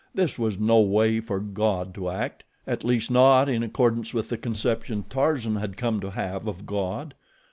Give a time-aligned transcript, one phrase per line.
[0.15, 4.37] This was no way for God to act, at least not in accordance with the
[4.39, 7.13] conception Tarzan had come to have of God.